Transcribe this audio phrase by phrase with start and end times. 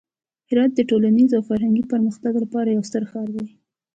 [0.49, 3.45] هرات د ټولنیز او فرهنګي پرمختګ لپاره یو ستر ښار دی.